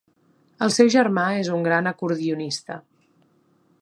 [0.67, 2.79] El seu germà és un gran acordionista.